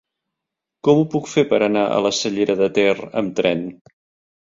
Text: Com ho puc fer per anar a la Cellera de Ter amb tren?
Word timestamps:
Com 0.87 1.01
ho 1.01 1.03
puc 1.15 1.27
fer 1.33 1.43
per 1.51 1.59
anar 1.65 1.83
a 1.89 1.99
la 2.05 2.11
Cellera 2.21 2.55
de 2.63 2.71
Ter 2.79 2.87
amb 3.21 3.35
tren? 3.41 3.63